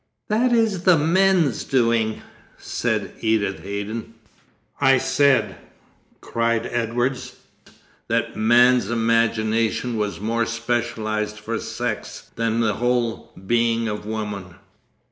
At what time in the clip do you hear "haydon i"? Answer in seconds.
3.59-4.97